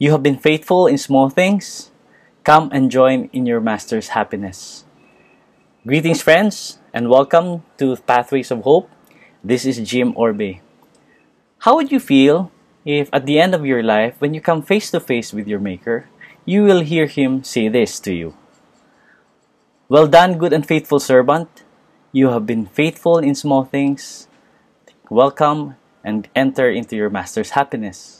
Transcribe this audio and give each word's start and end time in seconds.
You 0.00 0.12
have 0.12 0.22
been 0.22 0.38
faithful 0.38 0.86
in 0.86 0.96
small 0.96 1.28
things. 1.28 1.90
Come 2.42 2.72
and 2.72 2.90
join 2.90 3.28
in 3.34 3.44
your 3.44 3.60
Master's 3.60 4.16
happiness. 4.16 4.86
Greetings, 5.86 6.22
friends, 6.22 6.78
and 6.94 7.10
welcome 7.10 7.64
to 7.76 7.94
Pathways 8.08 8.50
of 8.50 8.62
Hope. 8.62 8.88
This 9.44 9.66
is 9.66 9.76
Jim 9.84 10.16
Orbe. 10.16 10.64
How 11.68 11.76
would 11.76 11.92
you 11.92 12.00
feel 12.00 12.50
if 12.86 13.10
at 13.12 13.26
the 13.26 13.38
end 13.38 13.54
of 13.54 13.66
your 13.66 13.82
life, 13.82 14.16
when 14.20 14.32
you 14.32 14.40
come 14.40 14.62
face 14.62 14.90
to 14.92 15.00
face 15.00 15.34
with 15.34 15.46
your 15.46 15.60
Maker, 15.60 16.08
you 16.46 16.64
will 16.64 16.80
hear 16.80 17.04
Him 17.04 17.44
say 17.44 17.68
this 17.68 18.00
to 18.00 18.14
you 18.14 18.32
Well 19.90 20.08
done, 20.08 20.38
good 20.38 20.54
and 20.54 20.64
faithful 20.64 20.98
servant. 20.98 21.62
You 22.10 22.30
have 22.30 22.46
been 22.46 22.64
faithful 22.64 23.18
in 23.18 23.34
small 23.34 23.68
things. 23.68 24.28
Welcome 25.10 25.76
and 26.02 26.26
enter 26.34 26.70
into 26.70 26.96
your 26.96 27.10
Master's 27.10 27.50
happiness. 27.50 28.19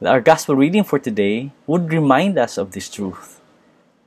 Our 0.00 0.22
gospel 0.24 0.56
reading 0.56 0.84
for 0.84 0.98
today 0.98 1.52
would 1.66 1.92
remind 1.92 2.38
us 2.38 2.56
of 2.56 2.72
this 2.72 2.88
truth. 2.88 3.36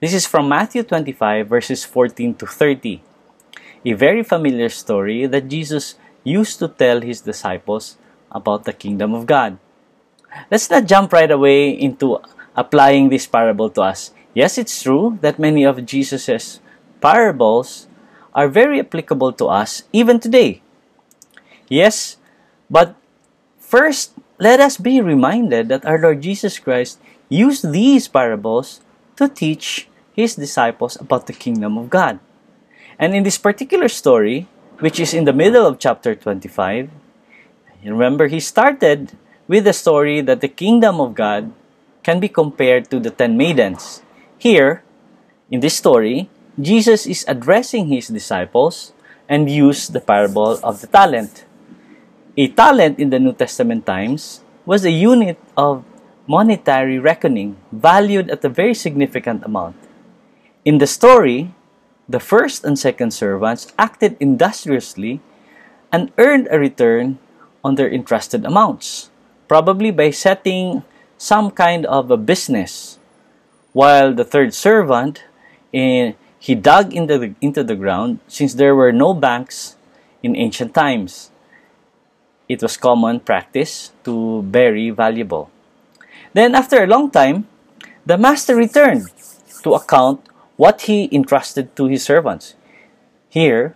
This 0.01 0.11
is 0.11 0.25
from 0.25 0.49
Matthew 0.49 0.81
25, 0.81 1.45
verses 1.45 1.85
14 1.85 2.33
to 2.41 2.47
30, 2.47 3.03
a 3.85 3.93
very 3.93 4.23
familiar 4.23 4.69
story 4.69 5.27
that 5.27 5.53
Jesus 5.53 5.93
used 6.23 6.57
to 6.57 6.67
tell 6.67 7.01
his 7.01 7.21
disciples 7.21 7.97
about 8.31 8.65
the 8.65 8.73
kingdom 8.73 9.13
of 9.13 9.27
God. 9.27 9.59
Let's 10.49 10.67
not 10.67 10.89
jump 10.89 11.13
right 11.13 11.29
away 11.29 11.69
into 11.69 12.17
applying 12.55 13.09
this 13.09 13.27
parable 13.27 13.69
to 13.77 13.83
us. 13.83 14.09
Yes, 14.33 14.57
it's 14.57 14.81
true 14.81 15.19
that 15.21 15.37
many 15.37 15.63
of 15.63 15.85
Jesus' 15.85 16.59
parables 17.01 17.85
are 18.33 18.49
very 18.49 18.79
applicable 18.79 19.33
to 19.33 19.45
us 19.45 19.83
even 19.93 20.19
today. 20.19 20.63
Yes, 21.69 22.17
but 22.67 22.95
first, 23.59 24.17
let 24.43 24.59
us 24.59 24.75
be 24.75 24.99
reminded 24.99 25.71
that 25.71 25.87
our 25.87 25.95
Lord 25.95 26.19
Jesus 26.19 26.59
Christ 26.59 26.99
used 27.31 27.71
these 27.71 28.11
parables 28.11 28.83
to 29.15 29.31
teach 29.31 29.87
his 30.11 30.35
disciples 30.35 30.99
about 30.99 31.31
the 31.31 31.33
kingdom 31.33 31.79
of 31.79 31.89
God. 31.89 32.19
And 32.99 33.15
in 33.15 33.23
this 33.23 33.39
particular 33.39 33.87
story, 33.87 34.51
which 34.83 34.99
is 34.99 35.15
in 35.15 35.23
the 35.23 35.31
middle 35.31 35.65
of 35.65 35.79
chapter 35.79 36.13
25, 36.13 36.91
remember 37.87 38.27
he 38.27 38.43
started 38.43 39.15
with 39.47 39.63
the 39.63 39.71
story 39.71 40.19
that 40.19 40.41
the 40.41 40.51
kingdom 40.51 40.99
of 40.99 41.15
God 41.15 41.55
can 42.03 42.19
be 42.19 42.27
compared 42.27 42.91
to 42.91 42.99
the 42.99 43.15
ten 43.15 43.37
maidens. 43.37 44.03
Here, 44.37 44.83
in 45.49 45.61
this 45.63 45.79
story, 45.79 46.27
Jesus 46.59 47.07
is 47.07 47.23
addressing 47.31 47.87
his 47.87 48.11
disciples 48.11 48.91
and 49.29 49.49
used 49.49 49.93
the 49.93 50.03
parable 50.03 50.59
of 50.59 50.81
the 50.81 50.87
talent. 50.87 51.45
A 52.35 52.47
talent 52.47 52.97
in 52.97 53.11
the 53.11 53.19
New 53.19 53.33
Testament 53.33 53.85
times 53.85 54.41
was 54.65 54.83
a 54.83 54.89
unit 54.89 55.37
of 55.55 55.85
monetary 56.25 56.97
reckoning 56.97 57.57
valued 57.71 58.31
at 58.31 58.43
a 58.43 58.49
very 58.49 58.73
significant 58.73 59.43
amount. 59.45 59.77
In 60.65 60.79
the 60.79 60.87
story, 60.87 61.53
the 62.09 62.19
first 62.19 62.65
and 62.65 62.73
second 62.73 63.13
servants 63.13 63.71
acted 63.77 64.17
industriously 64.19 65.21
and 65.91 66.11
earned 66.17 66.47
a 66.49 66.57
return 66.57 67.19
on 67.63 67.75
their 67.75 67.91
entrusted 67.93 68.45
amounts, 68.45 69.11
probably 69.47 69.91
by 69.91 70.09
setting 70.09 70.81
some 71.19 71.51
kind 71.51 71.85
of 71.85 72.09
a 72.09 72.17
business, 72.17 72.97
while 73.73 74.11
the 74.11 74.25
third 74.25 74.55
servant, 74.55 75.21
eh, 75.71 76.13
he 76.39 76.55
dug 76.55 76.95
into 76.95 77.19
the, 77.19 77.35
into 77.41 77.63
the 77.63 77.75
ground 77.75 78.21
since 78.27 78.55
there 78.55 78.73
were 78.73 78.91
no 78.91 79.13
banks 79.13 79.77
in 80.23 80.35
ancient 80.35 80.73
times 80.73 81.29
it 82.49 82.61
was 82.61 82.77
common 82.77 83.19
practice 83.19 83.91
to 84.03 84.41
bury 84.43 84.89
valuable. 84.89 85.49
Then, 86.33 86.55
after 86.55 86.83
a 86.83 86.87
long 86.87 87.11
time, 87.11 87.47
the 88.05 88.17
master 88.17 88.55
returned 88.55 89.07
to 89.63 89.73
account 89.73 90.27
what 90.57 90.81
he 90.81 91.09
entrusted 91.11 91.75
to 91.75 91.85
his 91.85 92.03
servants. 92.03 92.55
Here, 93.29 93.75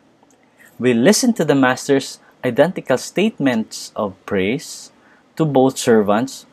we 0.80 0.94
listen 0.94 1.34
to 1.34 1.46
the 1.46 1.56
master's 1.56 2.20
identical 2.46 2.98
statements 2.98 3.92
of 3.96 4.14
praise 4.26 4.92
to 5.36 5.46
both 5.46 5.78
servants 5.78 6.46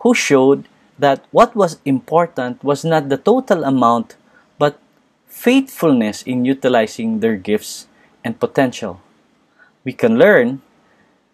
who 0.00 0.14
showed 0.14 0.68
that 0.98 1.24
what 1.30 1.56
was 1.56 1.78
important 1.84 2.62
was 2.62 2.84
not 2.84 3.08
the 3.08 3.16
total 3.16 3.64
amount 3.64 4.16
but 4.58 4.78
faithfulness 5.26 6.22
in 6.22 6.44
utilizing 6.44 7.20
their 7.20 7.36
gifts 7.36 7.86
and 8.22 8.38
potential. 8.38 9.00
We 9.84 9.92
can 9.92 10.18
learn 10.18 10.62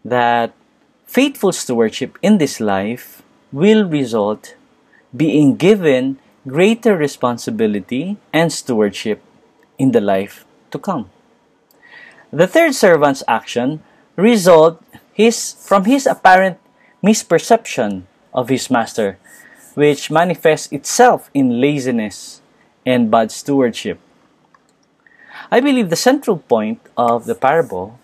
that 0.04 0.52
faithful 1.06 1.52
stewardship 1.52 2.18
in 2.22 2.38
this 2.38 2.60
life 2.60 3.22
will 3.52 3.88
result 3.88 4.54
being 5.16 5.56
given 5.56 6.18
greater 6.46 6.96
responsibility 6.96 8.16
and 8.32 8.52
stewardship 8.52 9.22
in 9.78 9.92
the 9.92 10.00
life 10.00 10.44
to 10.70 10.78
come. 10.78 11.10
The 12.32 12.46
third 12.46 12.74
servant's 12.74 13.22
action 13.26 13.82
result 14.16 14.82
his, 15.12 15.54
from 15.60 15.84
his 15.84 16.06
apparent 16.06 16.58
misperception 17.02 18.02
of 18.34 18.48
his 18.48 18.70
master, 18.70 19.18
which 19.74 20.10
manifests 20.10 20.70
itself 20.72 21.30
in 21.32 21.60
laziness 21.60 22.42
and 22.84 23.10
bad 23.10 23.30
stewardship. 23.30 23.98
I 25.50 25.60
believe 25.60 25.88
the 25.88 25.96
central 25.96 26.38
point 26.38 26.80
of 26.96 27.24
the 27.24 27.34
parable 27.34 27.98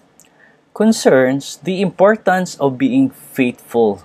concerns 0.75 1.57
the 1.63 1.81
importance 1.81 2.59
of 2.59 2.77
being 2.77 3.09
faithful, 3.09 4.03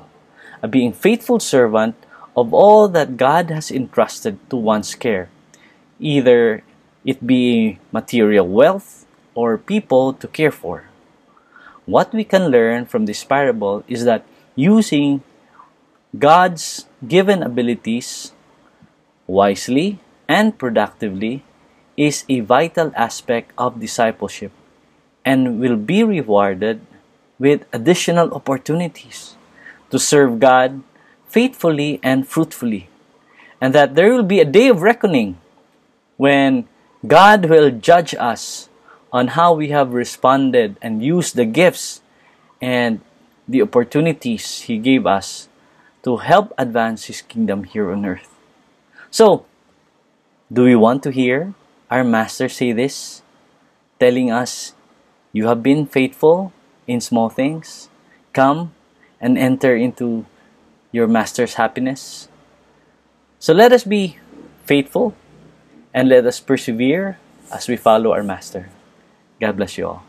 a 0.62 0.68
being 0.68 0.94
faithful 0.94 1.40
servant 1.41 1.97
of 2.38 2.53
all 2.53 2.88
that 2.88 3.18
God 3.18 3.50
has 3.50 3.72
entrusted 3.72 4.38
to 4.50 4.56
one's 4.56 4.94
care, 4.94 5.30
either 6.00 6.63
it 7.03 7.25
be 7.25 7.80
material 7.91 8.47
wealth 8.47 9.06
or 9.34 9.57
people 9.57 10.13
to 10.13 10.28
care 10.28 10.53
for. 10.53 10.85
What 11.90 12.13
we 12.13 12.24
can 12.24 12.53
learn 12.53 12.86
from 12.86 13.07
this 13.07 13.24
parable 13.24 13.84
is 13.88 14.06
that 14.06 14.24
using 14.53 15.24
God's 16.13 16.86
given 17.01 17.41
abilities 17.41 18.31
wisely 19.25 20.00
and 20.30 20.57
productively 20.57 21.44
is 21.97 22.25
a 22.30 22.41
vital 22.41 22.94
aspect 22.96 23.51
of 23.57 23.81
discipleship 23.81 24.53
and 25.25 25.59
will 25.59 25.75
be 25.75 26.03
rewarded 26.03 26.81
with 27.38 27.66
additional 27.72 28.34
opportunities 28.34 29.35
to 29.90 30.00
serve 30.00 30.40
God 30.40 30.84
faithfully 31.28 32.00
and 32.03 32.28
fruitfully. 32.28 32.90
And 33.62 33.74
that 33.75 33.96
there 33.96 34.12
will 34.13 34.24
be 34.24 34.40
a 34.40 34.46
day 34.46 34.68
of 34.68 34.81
reckoning 34.81 35.38
when 36.18 36.68
God 37.06 37.46
will 37.46 37.72
judge 37.72 38.16
us 38.16 38.69
on 39.12 39.40
how 39.40 39.53
we 39.53 39.69
have 39.69 39.94
responded 39.94 40.78
and 40.81 41.03
used 41.03 41.36
the 41.36 41.46
gifts 41.46 42.01
and 42.62 43.01
the 43.47 43.62
opportunities 43.62 44.62
He 44.62 44.78
gave 44.78 45.06
us 45.06 45.47
to 46.03 46.18
help 46.18 46.53
advance 46.57 47.06
His 47.06 47.22
kingdom 47.22 47.63
here 47.63 47.91
on 47.91 48.06
earth. 48.06 48.30
So, 49.12 49.46
do 50.51 50.63
we 50.63 50.75
want 50.75 51.03
to 51.03 51.12
hear 51.12 51.53
our 51.90 52.03
Master 52.03 52.50
say 52.50 52.72
this, 52.72 53.24
telling 54.00 54.30
us 54.30 54.74
you 55.32 55.48
have 55.48 55.62
been 55.62 55.86
faithful 55.86 56.54
in 56.88 57.02
small 57.02 57.30
things. 57.30 57.90
Come 58.34 58.74
and 59.22 59.38
enter 59.38 59.76
into 59.76 60.26
your 60.92 61.08
master's 61.08 61.56
happiness. 61.56 62.28
So 63.38 63.54
let 63.54 63.72
us 63.72 63.84
be 63.84 64.18
faithful 64.66 65.16
and 65.94 66.10
let 66.10 66.26
us 66.26 66.40
persevere 66.40 67.20
as 67.52 67.68
we 67.68 67.78
follow 67.78 68.12
our 68.12 68.24
master. 68.24 68.70
God 69.40 69.58
bless 69.58 69.78
you 69.78 69.88
all. 69.88 70.09